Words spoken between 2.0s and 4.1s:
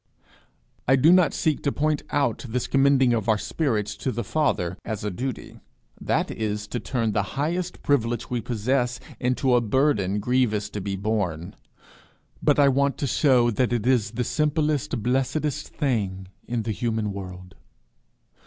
out this commending of our spirits